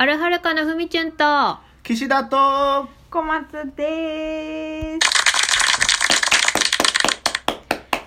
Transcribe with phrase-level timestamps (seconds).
[0.00, 5.06] あるはるかなふみちゅんと、岸田と小松です。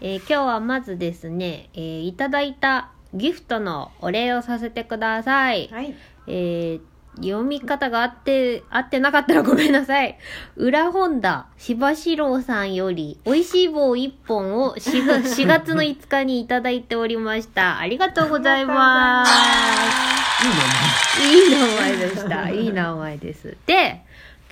[0.00, 5.68] えー今日はまずですね、えーいただいたギフトのお礼をさせてください。
[5.72, 5.96] はい。
[6.28, 6.80] えー
[7.16, 10.16] 読み方が合って、合ってなかったらごめんなさい。
[10.54, 17.80] 裏本田柴四郎さんより、美味しい棒1本を 4, 月4月の5日にいただいておりました。
[17.80, 20.09] ありがとうございます。
[20.42, 22.50] いい名前でした。
[22.50, 23.56] いい名前です。
[23.66, 24.02] で、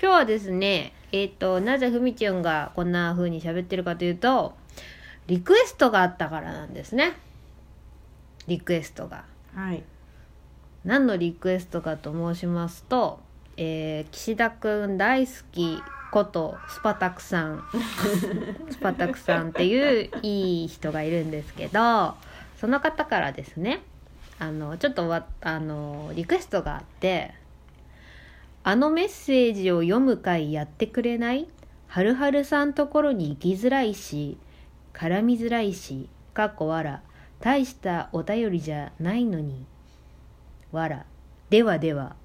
[0.01, 4.55] 今日はですね、えっ、と、なぜふみちゅんがこんな風に喋ってるかというと、
[5.27, 7.15] リクエストがあったからなんですね。
[8.47, 9.25] リクエストが。
[9.55, 9.83] はい。
[10.85, 13.21] 何のリクエストかと申しますと、
[13.57, 17.63] えー岸田くん大好きことスパタクさん
[18.71, 22.15] スパタクさんっていういい人がいるんですけど
[22.57, 23.83] その方からですね
[24.41, 27.35] あのちょっとわあのリクエストがあって
[28.63, 31.49] 「あのメッセージを読む会やってくれない？
[31.89, 34.37] はるはるさんところに行きづらいし
[34.93, 37.03] 絡みづらいしかっこわら。
[37.41, 39.65] 大したお便りじゃないのに」
[40.73, 41.07] わら。
[41.51, 42.17] ではでは。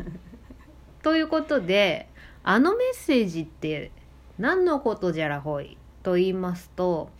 [1.02, 2.08] ということで
[2.42, 3.90] あのメッセージって
[4.38, 5.76] 何のことじゃらほい？
[6.02, 7.10] と言いますと、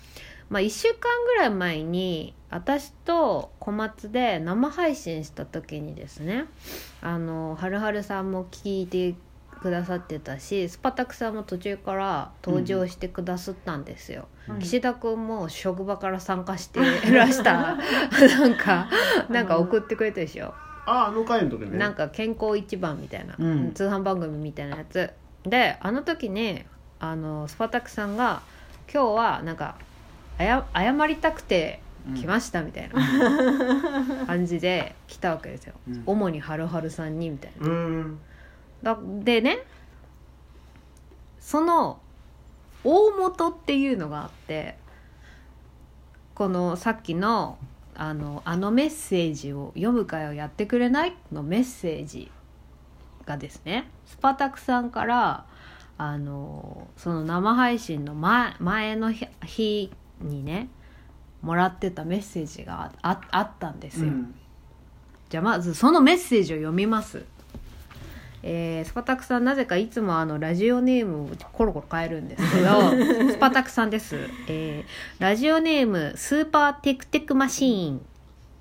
[0.50, 6.44] まあ、1週間ぐらい前に私と小松で生配信した時にですね
[7.00, 9.14] あのはるはるさんも聞いて
[9.62, 14.58] くださってたしスパタクさんも途中から登場してくださったんですよ、うん。
[14.58, 17.78] 岸田君も職場から参加してらした。
[18.38, 18.88] なんか
[19.30, 20.52] なんか送ってくれたでしょ、
[20.84, 21.78] ああの回の時ね。
[21.78, 23.72] なんか健康一番みたいな、うん。
[23.72, 25.10] 通販番組みたいなやつ。
[25.44, 26.64] であの時に
[27.00, 28.42] あのスパタクさんが
[28.92, 29.76] 「今日はなんか
[30.38, 31.80] 謝りたくて
[32.16, 37.68] 来ました」みたいな感じで来たわけですよ、うん主にはるはるさんにみたいな。
[37.68, 38.18] うん
[38.82, 39.58] だでね
[41.38, 42.00] その
[42.84, 44.76] 大元っていうのがあって
[46.34, 47.58] このさっきの
[47.94, 52.30] あの「あのメッセージを読む会をやってくれない?」のメッセージ
[53.24, 55.44] がですねスパタクさんから
[55.98, 60.68] あのその生配信の前前の日日にね
[61.42, 64.06] もらってたメッセージがあああったんですよ。
[64.06, 64.34] うん
[65.28, 67.24] じゃあまずそのメッセージを読みます。
[68.42, 72.90] えースパタクさんなぜかいつもあのラジオネームをコロコロ変えるんですけど
[73.32, 74.16] スパタクさんです、
[74.48, 78.02] えーラジオネームスーパーテクテクマシーン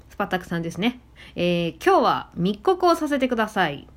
[0.09, 1.01] スパタクさんですね、
[1.35, 3.87] えー今日は密告をさせてください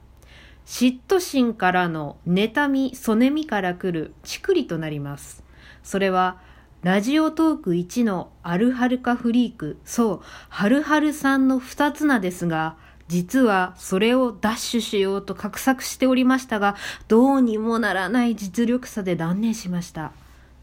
[0.66, 5.44] 嫉妬心からの妬み、そねみから来るチクリとなります。
[5.82, 6.40] それは、
[6.84, 12.76] ラジオトーク1のアルハルカフリーク、そう、ハルハルさんの二つ名ですが、
[13.08, 16.76] 実はそれをダッシュしようと画策しておりましたが、
[17.08, 20.12] どうにもならない実力差で断念しました。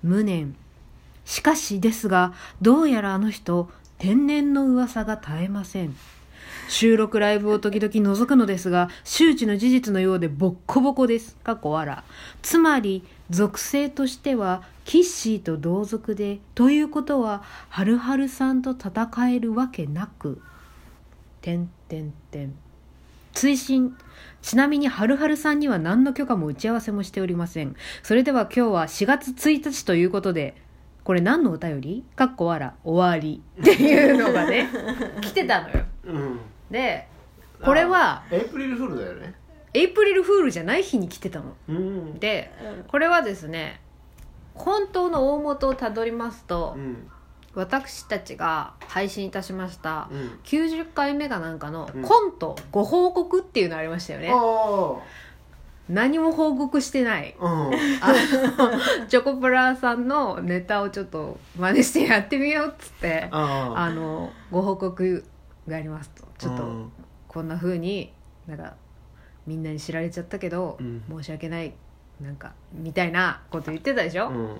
[0.03, 0.55] 無念。
[1.25, 5.95] しかしですが、どうやらあの人、天然の噂が絶えません。
[6.71, 11.35] 収録ライブを時々覗くのですが、周知の事実のようでボッコボコです。
[11.43, 12.05] 過去わら。
[12.41, 20.41] つまり、属性としては、キッシーと同族で、ということは、はるはるさんと戦えるわけなく、
[21.41, 22.53] てんてんてん。
[23.33, 23.97] 追伸。
[24.41, 27.75] ちなみにはるはるさんには何の許可も打ち合わせもしておりません。
[28.01, 30.55] それでは今日は4月1日ということで
[31.03, 32.03] これ何のお便り？
[32.15, 33.41] かっこわら終わり。
[33.61, 34.69] っていうのがね
[35.21, 35.85] 来てたのよ。
[36.05, 36.39] うん。
[36.71, 37.07] で
[37.63, 39.35] これはエイプリルフールだよね。
[39.73, 41.55] エイプリルフールじゃない日に来てたの。
[41.69, 42.19] うん。
[42.19, 42.51] で
[42.87, 43.79] これはですね
[44.53, 47.09] 本当の大元をたどりますとうん。
[47.53, 50.39] 私たちが配信いたしましたうん。
[50.43, 52.01] 90回目かなんかのうん。
[52.01, 54.31] コントご報告っていうのありましたよね。
[54.33, 54.97] あ
[55.89, 57.35] 何も報告してない。
[57.39, 57.73] あうん。
[57.73, 58.13] あ
[59.01, 65.23] の チョコプラさんのネタをちょっと真似してやってみようっつってああのご報告
[65.67, 66.91] がありますとちょっとうん。
[67.27, 68.11] こんな風に
[68.47, 68.73] なんか
[69.45, 71.03] みんなに知られちゃったけど、うん。
[71.09, 71.73] 申し訳ない
[72.19, 74.59] なんかみたいなこと言ってたでしょ、うん。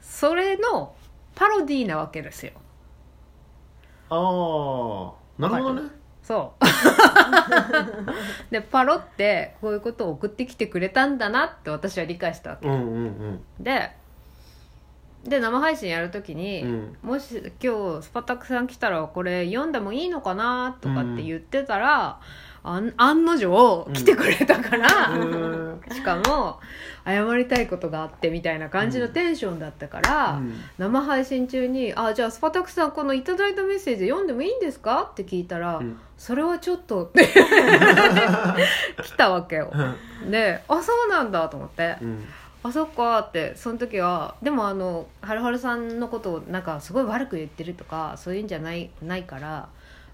[0.00, 0.94] それの
[1.36, 2.52] パロディーなわけですよ。
[4.10, 5.90] ああなるほどね。
[6.22, 6.64] そう。
[8.50, 12.66] でパロってこういうことを送ってきてくれたんだなって私は理解したわけ。
[12.66, 13.40] うんうん。
[13.60, 13.92] で
[15.24, 16.96] で生配信やるときに、うん。
[17.02, 22.20] もし今日スパタクさん来たらこれ読んでもいいのかなとかって言ってたら、
[22.62, 25.80] 案案の定来てくれたから、うん。
[25.92, 26.60] しかも
[27.04, 30.54] 謝りたいことがあってみたいな感じのテンションだったから、うん。
[30.78, 35.98] 生配信中に「あじゃあスパタクさんこのいただいたメッセージ読んでもいいんですか?」って聞いたら「うん。
[36.16, 37.26] それはちょっと」っ て
[39.02, 39.72] 来たわけよ。
[40.30, 41.96] で「あそうなんだ」と思って。
[42.02, 42.24] うん
[42.64, 49.68] 「あそっか」ってその時はでもあのはるはるさんのことをなんかすごい悪く言ってるとかそういうんじゃないないから。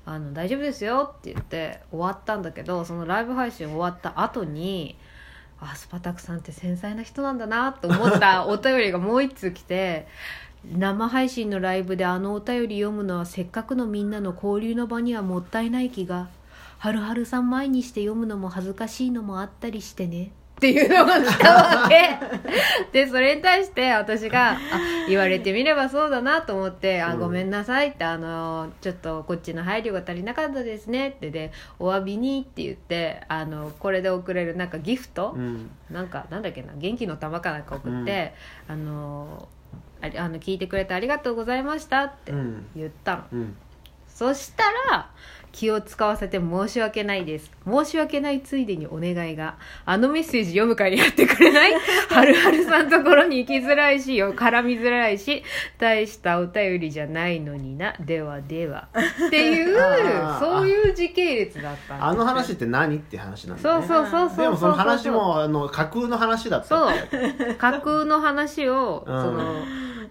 [0.07, 4.97] あの大丈夫ですよって言って終わったんだけどそのライブ配信終わった後に
[5.61, 10.09] あスパタクさんって繊細な人なんだなと思った お便りがもう一通来て
[10.65, 16.29] 生配信のライブであのお便り読むのはせっかくのみんなの交流の場にはもったいない気が
[16.79, 22.19] はるはるさん前にして読むのも恥ずかしいのもあったりしてねっていうのが来たわけ
[22.93, 24.59] でそれに対して私があ
[25.09, 27.21] 言われてみればそうだなと思って「あうん。
[27.21, 31.09] ごめんなさい」ってあのちょっとこっちの配慮が足りなかったですね。
[31.09, 35.71] ってでお詫びにって言ってあのこれで送れるなんかギフト、うん。
[35.91, 38.35] なんかなんだっけな元気の玉かなんか送って、
[38.69, 39.49] あの
[40.03, 42.67] ありあの聞いてくれてありがとうございましたってうん。
[42.77, 43.57] 言ったの、うん
[44.21, 45.09] そしたら
[45.51, 47.51] 気を使わせて申し訳ないです。
[47.67, 49.57] 申し訳ないついでにお願いが
[49.87, 51.73] あのメッセージ読む会やってくれない？
[52.11, 55.43] はるはるさんところに行きづらいしよ絡みづらいし
[55.79, 57.95] 大したお便りじゃないのにな。
[57.99, 58.89] ではでは。
[59.27, 59.75] っていう
[60.39, 62.97] そういう時系列だったんですあの話って何？
[62.97, 67.55] って話なんだそうそうそうそうでもその話もあの架空の話だったそう。
[67.57, 69.23] 架空の話を、うん。
[69.23, 69.65] その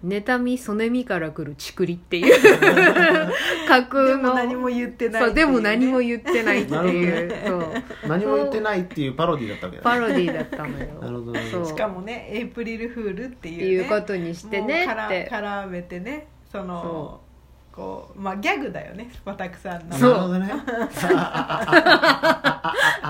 [0.04, 2.32] 妬みそねみから来るちくりっていう。
[3.68, 8.08] 架空でもの何も言ってないそうでも何も言ってないっていう、そう。
[8.08, 10.86] 何も言ってないっていうパロディだったわけだパロディだったのよ。
[11.00, 11.40] なるほどね。
[11.66, 15.24] しかもねエイプリルフールっていう、ね、いうことにしてねもうって。
[15.28, 17.30] から絡めてねそのそ
[17.72, 19.96] こうまあギャグだよねスパタクさんの。
[19.96, 20.90] そうなるほどね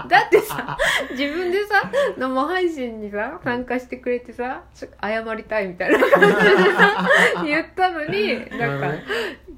[0.08, 0.76] だってさ
[1.12, 1.90] 自分でさ
[2.20, 5.98] 生配信にさ参加してくれてさちょ謝りたいみたいな。
[5.98, 6.34] 感じで
[6.74, 7.08] さ
[7.44, 8.92] 言ったのになんか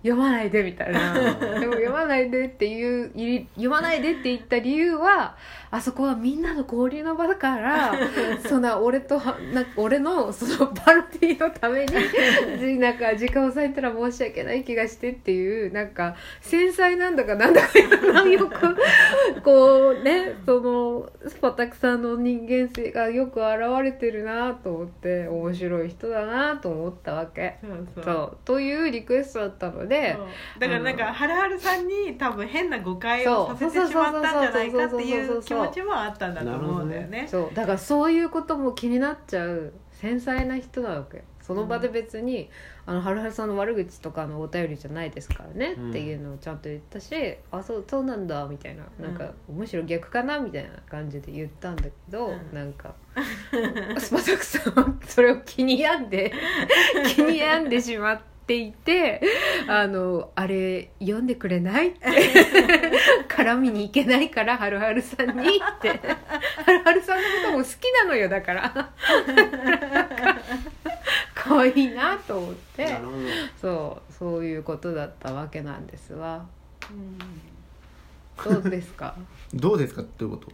[0.02, 1.12] 読まないでみたいな。
[1.58, 3.10] でも読まないでっていう
[3.56, 5.36] 読まないでって言った理由は
[5.72, 7.94] あそこはみんなの交流の場だから
[8.46, 17.78] そんな俺とはな俺のそのパロディのために なんか時間を割いたら申し訳ない気がしてっていうなんか繊細なんだかなんだか
[18.28, 18.76] よく
[19.42, 27.56] こうねそのスパタクさんの人間性がよく現れてるなと思って面白い人だなと思ったわけ。
[28.04, 30.18] そうというリクエストだったので
[30.58, 37.26] だからなんかはるはるさんに多分変な誤解をさせてしまったんじゃないかっていう気持ちもあったんだと思うんだよね。
[37.28, 37.54] そう。
[37.54, 41.24] だからそういうことも気になっちゃう繊細な人なわけ。
[41.40, 42.48] その場で別に、
[42.86, 45.90] あのはるはるさんの悪口とかのお便りじゃないですからね、うん。
[45.90, 47.14] っていうのをちゃんと言ったし
[47.50, 48.84] あそうそうなんだみたいな。
[49.00, 52.54] なんか、むしろ逆かなみたいな感じで言ったんだけど、うん。
[52.54, 52.94] なんか
[53.98, 56.32] スパタクさんはそれを気に病んで
[57.14, 59.20] 気に病んでしまっていて
[59.68, 62.00] あのあれ読んでくれないって。
[63.28, 65.88] 絡みに行けないからはるはるさんにって。
[65.88, 65.94] は
[66.72, 68.72] るはるさんのことも好きなのよだから。
[71.34, 72.96] 可愛いなと思って。
[73.60, 76.46] そうそういうことだったわけなんですわ。
[76.90, 77.51] うん
[78.44, 79.14] どうですか？
[79.54, 80.48] どうですかっていうこと。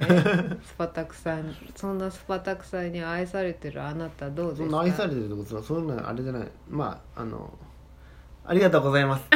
[0.00, 4.64] えスパタクさんそんなスパタクさんに愛されてるあなたどうですか？
[4.64, 6.48] そんな愛されてるってことはそういうのはあれじゃない。
[6.70, 7.52] まああの
[8.46, 9.24] ありがとうございます。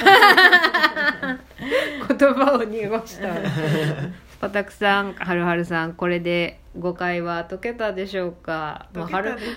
[2.18, 3.34] 言葉を濁した。
[3.34, 8.88] スパタクさんはるはるさんこれで誤解は解けたでしょうか？
[8.94, 9.08] まあ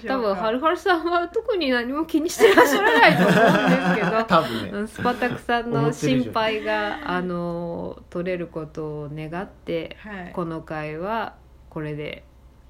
[0.07, 4.69] 多分はるはるさんは特に何も気にしてらっしゃらないと思うんですけど 多分ね。
[4.71, 10.31] うんスパタクさん思の心配があの取れることを願ってはい。
[10.33, 11.35] この回は
[11.69, 12.23] これで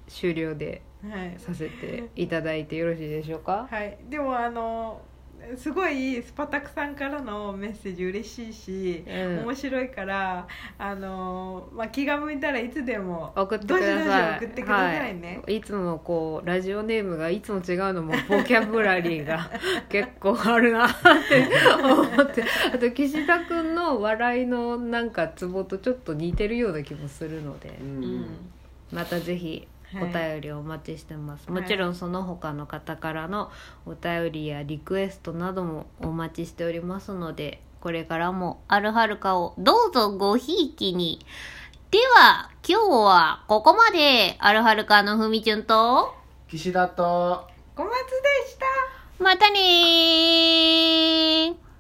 [0.08, 1.34] 終了ではい。
[1.38, 3.68] させていただいてよろしいでしょうか？
[3.72, 5.02] はい、でもあの
[5.58, 9.46] すごいスパタクさんからのメッセージ嬉しいし、うん。
[9.46, 13.96] 面白いからあの、まあ、気が向いたらいつでも送ってください。
[13.96, 19.50] どしどし送ってくださいね、はい、いつもこうラジオネームがいつも違うのもボキャブラリーが
[19.90, 21.48] 結構あるなって
[21.84, 22.44] 思って。
[22.74, 27.70] あと岸田君の笑いのなんかツボとちょっと似てるような気もするので。
[27.82, 28.26] ううんん。
[28.92, 30.14] またぜひおはい。
[30.14, 31.62] 便りをお待ちしてます、はい。
[31.62, 33.52] もちろんその他の方からの
[33.86, 41.26] お便りやリクエストなどもお待ちしておりますのでこれからもあるはるかをどうぞごひいきに。
[41.90, 46.14] では今日はここまであるはるかのふみちゅんと
[46.48, 47.48] 岸田と。
[47.76, 47.98] 小松で
[48.50, 48.66] した。
[49.22, 51.71] またねー